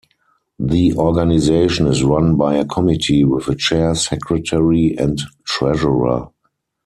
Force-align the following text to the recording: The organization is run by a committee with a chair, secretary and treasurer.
The 0.57 0.95
organization 0.95 1.85
is 1.85 2.01
run 2.01 2.35
by 2.35 2.55
a 2.55 2.65
committee 2.65 3.23
with 3.23 3.47
a 3.49 3.55
chair, 3.55 3.93
secretary 3.93 4.95
and 4.97 5.21
treasurer. 5.45 6.29